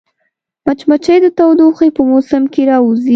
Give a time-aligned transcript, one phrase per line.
[0.65, 3.09] مچمچۍ د تودوخې په موسم کې راووځي